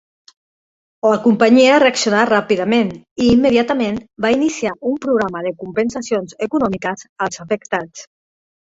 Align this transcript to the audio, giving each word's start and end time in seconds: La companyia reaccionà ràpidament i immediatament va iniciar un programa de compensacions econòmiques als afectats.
La 1.11 1.19
companyia 1.25 1.75
reaccionà 1.83 2.23
ràpidament 2.31 2.89
i 3.27 3.27
immediatament 3.35 4.01
va 4.27 4.35
iniciar 4.39 4.75
un 4.95 4.99
programa 5.07 5.47
de 5.51 5.57
compensacions 5.63 6.39
econòmiques 6.49 7.11
als 7.29 7.43
afectats. 7.47 8.07